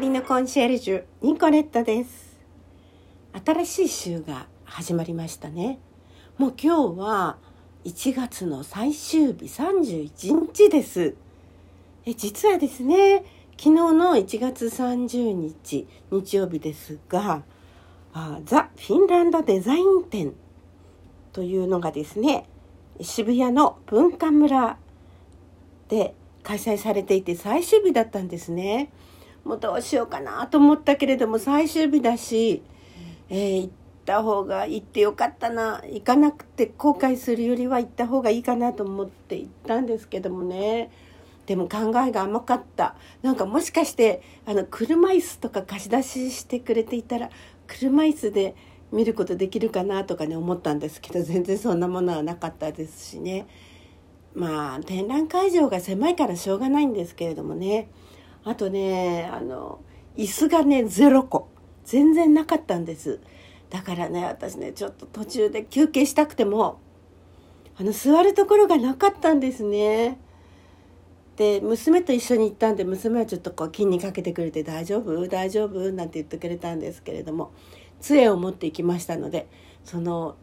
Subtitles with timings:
[0.00, 2.40] りのコンシェルジュニコレットです。
[3.44, 5.78] 新しい週が始まりましたね。
[6.38, 7.36] もう今日は
[7.84, 11.14] 1月の最終日31日です。
[12.06, 13.24] え実はですね
[13.58, 17.42] 昨日の1月30日日曜日ですが
[18.14, 20.32] あザ・フィンランドデザイン展
[21.34, 22.48] というのがですね
[23.02, 24.78] 渋谷の文化村
[25.88, 28.90] で開催されていて最終日だったんですね。
[29.44, 32.62] もうどうしようかなと思ったけれども最終日だし、
[33.28, 33.70] えー、行っ
[34.04, 35.82] た方が行ってよかったな。
[35.86, 40.90] 行かなくて後悔するよりは行った方がいいかなと思って行ったんですけどもね。
[41.46, 42.94] でも考えが甘かった。
[43.22, 47.30] なんかもしかしてあの車椅子とか貸し出ししてくれていたら
[47.66, 48.54] 車椅子で
[48.92, 53.46] 見ることできるかなとかね思ったんですけど全然そんなものはなかったですしね。
[54.34, 57.88] まあ展覧会場が狭いからしょうがないんですけれどもね。
[58.44, 59.80] あとねあの
[60.16, 61.48] 椅子がね0個。
[61.82, 63.18] 全然なかったんです。
[63.68, 66.78] だからね私ねちょっと途中で休憩したくても
[67.76, 70.18] あの座るところがなかったんですね。
[71.36, 75.26] で娘と一緒に行ったんで娘はちょっとこう気にかけてくれて「大丈夫？
[75.26, 77.50] 大丈夫?」なんて言ってくれたんですけれども
[78.00, 79.48] 杖を持って行きましたので
[79.84, 80.36] その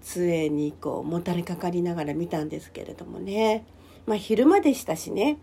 [0.00, 3.66] 杖にこうもたれかかりながら見たんですけれどもね。
[4.06, 5.38] まあ昼間でしたしね。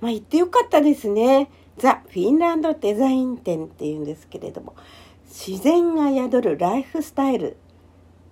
[0.00, 1.50] まあ行ってよかったですね。
[1.78, 4.74] ザ・フィンランドデザイン展っていうんですけれども
[5.24, 7.56] 自然が宿るライフスタイル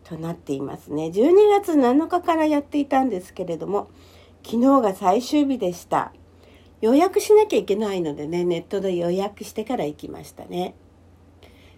[0.05, 1.07] となっていますね。
[1.07, 3.89] 12月7日からやっていたんですけれども
[4.45, 6.13] 昨日が最終日でした。
[6.81, 10.75] 予約しなきゃいけないのでねネットで予約してから行きましたね。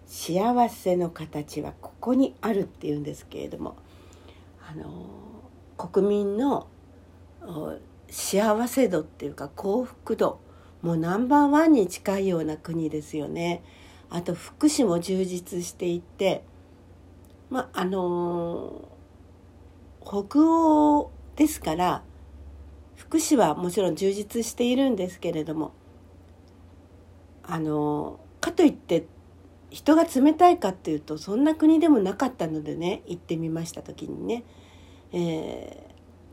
[0.06, 3.76] 幸せの形はここにあるっていうんですけれども
[4.68, 5.06] あの
[5.78, 6.66] 国民の
[8.10, 10.40] 幸せ度っていうか幸福度。
[10.82, 13.62] もうナンバーワンに近いような国ですよね。
[14.08, 16.44] あと福祉も充実していて。
[17.50, 18.88] まああの
[20.02, 22.02] 北欧ですから
[22.96, 25.72] 福祉はもちろん充実しているんですけれども
[27.42, 29.06] あのかといって
[29.70, 34.44] 人が冷たいかっていうとそんな国でもなかったのでね行ってみました時にね、
[35.12, 35.89] えー、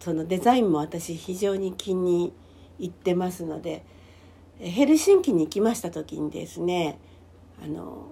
[0.08, 2.32] そのデザインも私非常に気に
[2.80, 3.84] 入ってますので
[4.58, 6.98] ヘルシンキに行きました時にですね
[7.62, 8.08] あの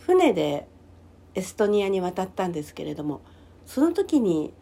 [0.00, 0.66] 船で
[1.36, 3.20] エストニアに渡ったんですけれども
[3.64, 4.52] その時に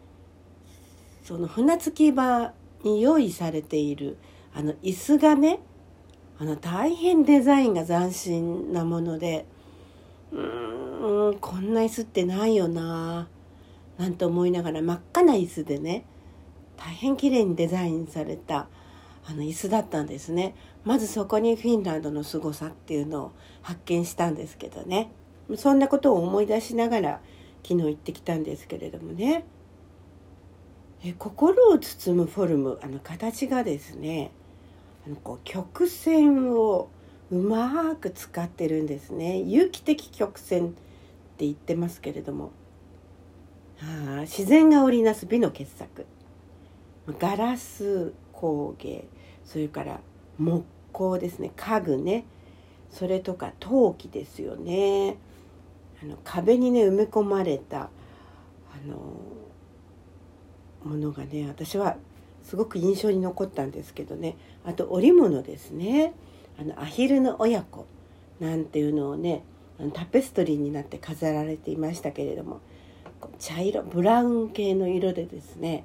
[1.23, 2.53] その船着き場
[2.83, 4.19] に用意されている
[4.53, 5.61] あの椅子がね
[6.37, 9.47] あの大変デザインが斬新なもので。
[10.31, 13.27] うーんこんな椅子ってないよな
[13.97, 16.05] なんて思いながら真っ赤な椅子でね
[16.79, 18.67] 大変綺麗にデザインされた
[19.25, 20.55] あの椅子だったんですね。
[20.85, 23.31] まずそこにフィンランドの凄さっていうのを
[23.61, 25.11] 発見したんですけどね。
[25.57, 27.21] そんなことを思い出しながら
[27.63, 29.45] 昨日行ってきたんですけれどもね。
[31.03, 34.31] え心を包むフォルムあの形がですね
[35.05, 36.89] あのこう曲線を
[37.31, 39.39] うまく使ってるんですね。
[39.39, 42.51] 有機的曲線って言ってますけれども、
[43.81, 46.05] あ、自然が織りなす美の傑作。
[47.17, 49.05] ガラス工芸
[49.45, 49.99] それから
[50.37, 51.51] 木工ですね。
[51.55, 52.25] 家具ね。
[52.91, 55.17] それとか陶器ですよね。
[56.01, 57.89] あの壁にね埋め込まれたあ
[58.87, 58.95] の
[60.83, 61.97] ものがね私は
[62.43, 64.37] すごく印象に残ったんですけどね。
[64.65, 66.13] あと織物ですね。
[66.59, 67.85] あのアヒルの親子。
[68.39, 69.43] なんていうのをね
[69.93, 72.61] タペストリーになって飾られていましたけれども。
[73.37, 75.83] 茶色ブラウン系の色でですね。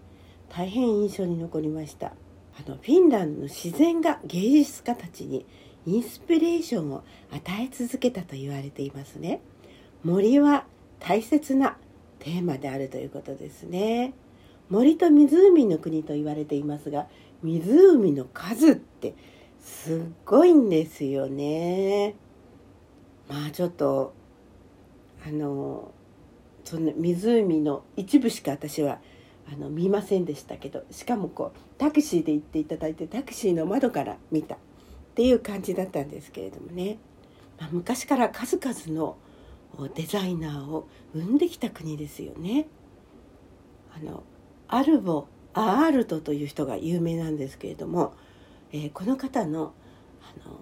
[0.48, 2.12] 大変印象に残りました。
[2.56, 5.44] あのフィンランドの自然が芸術家たちに
[5.86, 9.40] インスピレーションを与え続けたと言われていますね。
[10.04, 10.64] 森は
[11.00, 11.76] 大切な
[12.18, 14.14] テーマであるということですね。
[14.70, 17.06] 森と湖の国と言われていますが
[17.42, 19.14] 湖の数って
[19.60, 22.14] すっごいんですよね。
[23.28, 24.14] まあちょっと
[25.26, 25.92] あの
[26.64, 29.00] その湖の一部しか私は
[29.52, 34.58] あの見ませんでしたけどしかもこうタクシーで行っていただいてタクシーの窓から見たっ
[35.14, 36.98] ていう感じだったんですけれどもね、
[37.58, 39.16] まあ、昔から数々の
[39.94, 42.68] デザイナーを生んできた国ですよね。
[43.94, 44.22] あの
[44.68, 48.14] アルボ・アールトという人が有名なんですけれども
[48.74, 49.72] えー、この方の
[50.20, 50.58] あの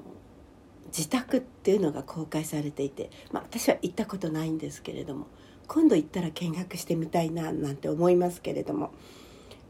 [0.88, 5.28] 自宅っていうのが公開されていて、まあ、私は行ったことないんですけれども
[5.72, 8.92] 今度行ったら見学してみたいななんて思いますけれども。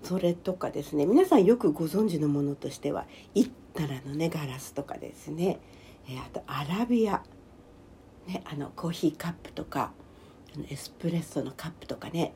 [0.02, 3.06] それとかですね皆さんよくご存知のものとしては
[3.36, 5.60] 「行ったら」のねガラスとかですね。
[6.10, 7.22] え、あとアラビア、
[8.26, 9.92] ね、あのコーヒーカップとか
[10.68, 12.34] エスプレッソのカップとかね。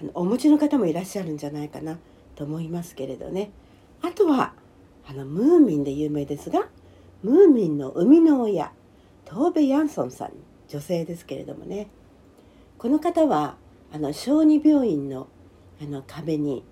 [0.00, 1.98] あのお持ちの方もいらっしゃるんじゃないかな
[2.36, 3.50] と思いますけれどね。
[4.02, 4.54] あとは
[5.08, 6.68] あのムーミンで有名ですが
[7.24, 8.72] ムーミンの生みの親
[9.24, 10.32] トーベ・ヤンソンさん
[10.68, 11.88] 女性ですけれどもね。
[12.80, 13.58] この方は
[13.92, 15.28] あの小児病院の
[15.82, 16.64] あの壁に、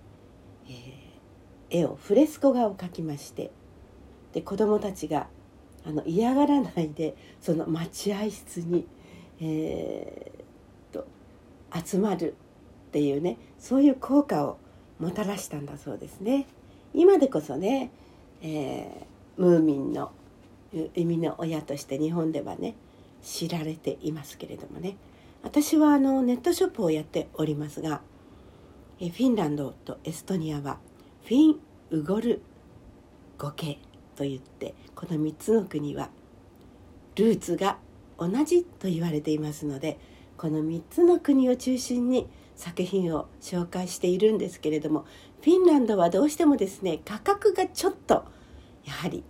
[0.67, 3.51] えー、絵をフレスコ画を描きまして
[4.33, 5.27] で子どもたちが
[5.85, 8.87] あの嫌がらないでその待合室に、
[9.43, 11.07] えー、と
[11.87, 12.37] 集まる
[12.89, 14.57] っていうねそういう効果を
[14.99, 16.47] もたらしたんだそうですね。
[16.95, 17.91] 今でこそね、
[18.41, 20.13] えー、ムーミンの
[20.73, 22.77] 生みの親として日本ではね
[23.23, 24.97] 知られていますけれどもね
[25.43, 28.01] 私はあのネットショップをやっておりますが
[28.99, 30.79] フィンランドとエストニアは
[31.25, 32.43] フィン・ウゴル
[33.39, 33.79] 語系
[34.17, 36.11] といってこの3つの国は
[37.15, 37.79] ルーツが
[38.19, 39.99] 同じと言われていますので
[40.37, 45.05] この3つの国を中心に作品を紹介しているんですけれども
[45.43, 48.25] フィンランドはどうしてもですね価格がちょっと
[48.85, 49.23] やはり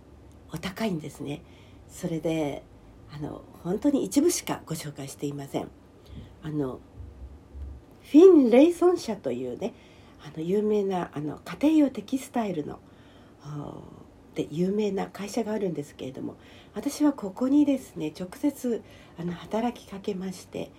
[0.51, 1.43] お高いんですね。
[1.87, 2.63] それで
[3.11, 5.69] あの本当に一部しかご紹介していません。
[6.43, 6.79] あの
[8.11, 9.73] フィン・レイソン社というね
[10.21, 12.79] あの有名なあの家庭用テキスタイルの
[14.35, 16.35] で有名な会社があるんですけれども
[16.73, 18.81] 私はここにですね直接
[19.19, 20.71] あの働きかけまして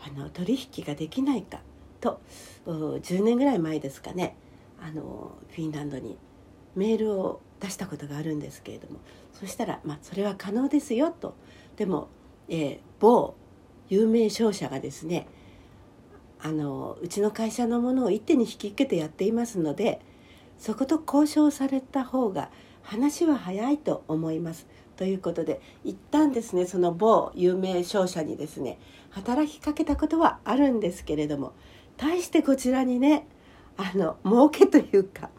[0.00, 1.60] あの取引ができないか
[2.00, 2.20] と
[2.66, 4.36] 10年ぐらい前ですかね
[4.80, 6.16] あのフィンランドに
[6.76, 9.00] メールを出したことがあるんですけれども
[9.32, 11.34] そしたら、まあ、それは可能ですよと。
[11.76, 12.08] でも、
[12.48, 13.34] えー、某
[13.88, 15.26] 有名商社がですね
[16.40, 20.00] あのうちの会社のものを一手に引き受けてやっていますので
[20.58, 22.50] そこと交渉された方が
[22.82, 24.66] 話は早いと思います。
[24.96, 28.80] ということで一旦ですねその某有名商社にですね
[29.10, 31.52] 働きかけたことはあるんですけれども
[31.96, 33.26] 対してこちらにね
[33.76, 35.30] あの儲けというか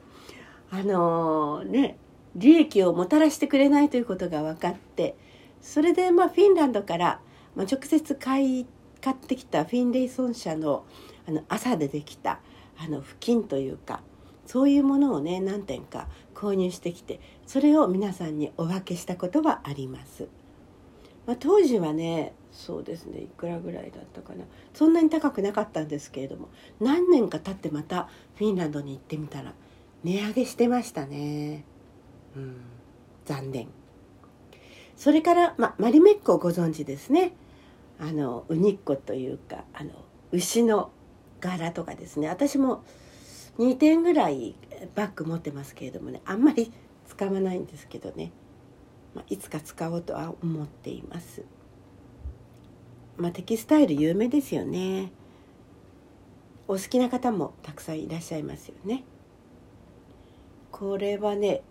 [0.71, 1.97] あのね
[2.37, 5.15] 利益をもたらしてくれないということが分かって
[5.61, 7.19] それでまあフィンランドから、
[7.59, 8.65] まあ、直接買い
[9.01, 10.85] 買ってきたフィンレイソン社の
[11.27, 12.39] あの朝でできた
[12.77, 14.01] あの布巾というか
[14.45, 20.29] そういうものをね何点か購入してきてそれを皆さんにお分けしたことはあります。
[21.27, 24.45] まあ、当時はねそうですねいくらぐらいだったかな。
[24.73, 26.47] そんなに高くなかったんですけれども
[26.79, 29.53] 何年か経ってまたフィンランドに行ってみたら
[30.05, 31.65] 値上げしてましたね。
[32.37, 32.55] うん
[33.25, 33.67] 残念。
[34.95, 37.33] それから、ま、マリメッコをご存知ですね。
[37.99, 39.91] あのウニッコというかあの
[40.31, 40.91] 牛の
[41.41, 42.83] 柄とかですね私も
[43.57, 44.55] 2点ぐらい
[44.95, 46.71] バッグ持ってますけれどもねあんまり
[47.07, 48.31] 使わないんですけどね、
[49.13, 51.43] まあ、いつか使おうとは思っています。
[53.17, 55.11] まあ、テキスタイル有名ですよね。
[56.69, 59.03] お好きな方もたくさんいらっしゃいますよね。
[60.71, 61.63] これはね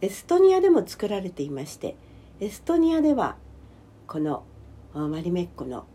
[0.00, 1.96] エストニアでも作られていまして
[2.40, 3.36] エストニアでは
[4.06, 4.44] この
[4.96, 5.86] マリメッコの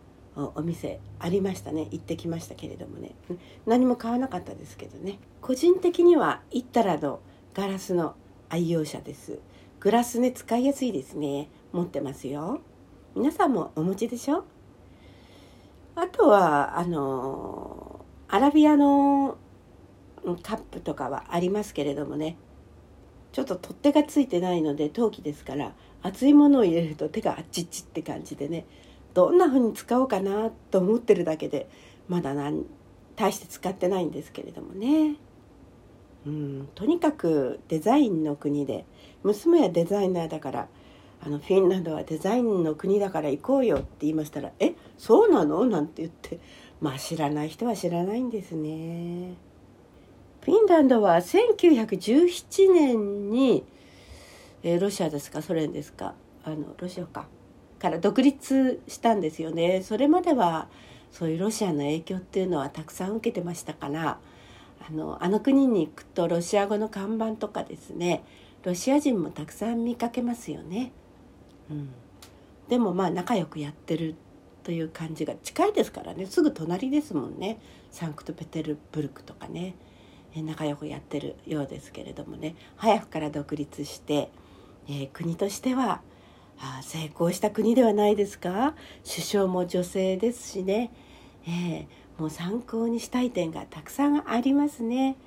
[0.55, 1.87] お店ありましたね。
[1.91, 3.15] 行ってきましたけれどもね。
[3.65, 5.19] 何も買わなかったですけどね。
[5.41, 7.19] 個人的にはイッタラの
[7.53, 8.15] ガラスの
[8.49, 9.39] 愛用者です。
[9.79, 11.49] グラスね使いやすいですね。
[11.73, 12.61] 持ってますよ。
[13.15, 14.45] 皆さんもお持ちでしょ？
[15.95, 19.37] あとはあのアラビアの
[20.43, 22.37] カップとかはありますけれどもね。
[23.33, 28.65] ちょっと取っ手がついてないので陶器ですから熱いものを入れると手があっちっちって感じでね。
[29.13, 31.67] どんな風に使おうかなと思ってるだけで
[32.07, 32.65] まだ何
[33.15, 35.15] 大して使ってないんですけれどもね
[36.25, 38.85] うんとにかくデザインの国で
[39.23, 40.67] 娘はデザイナーだから
[41.23, 46.39] あのフィンランドはデザインの国だから行こうよって言いましたら「えそうなの?」なんて言って
[46.79, 49.35] まあ知らない人は知らないんですね。
[50.41, 53.63] フィンランドは1917年に、
[54.63, 55.43] え、ロシアですか？
[55.43, 56.15] ソ連ですか？
[56.43, 57.27] あのロシアか
[57.81, 59.81] から独立したんですよね。
[59.81, 60.67] それまでは
[61.11, 64.19] そういうロシアの影響っていうのはたくさん受けてましたから
[64.87, 68.23] あのあの国に行くとロシア語の看板とかですね
[68.63, 70.91] ロシア人もたくさん見かけますよね。
[71.71, 71.89] うん、
[72.69, 74.15] でもまあ仲良くやってる
[74.63, 76.27] という感じが近いですからね。
[76.27, 77.59] すぐ隣ですもんね。
[77.89, 79.75] サンクトペテルブルクとかね。
[80.35, 82.55] 仲良くやってるようですけれどもね。
[82.77, 84.29] 早くから独立して、
[84.87, 86.01] えー、国としては
[86.83, 88.75] 成功した国ではないですか？
[89.03, 90.91] 首相も女性ですしね、
[91.47, 95.17] えー、もう参考にしたい点がたくさんありますね。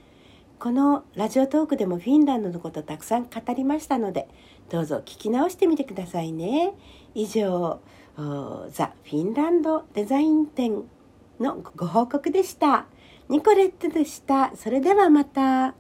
[0.59, 4.29] このラジオトークでもフィンランドのことたくさん語りましたので
[4.71, 6.73] どうぞ聞き直してみてくださいね。
[7.15, 7.81] 以上
[8.17, 10.85] ザ・フィンランドデザイン展
[11.41, 12.87] のご報告でした。
[13.29, 14.53] ニコレットでした。
[14.55, 15.75] それではまた。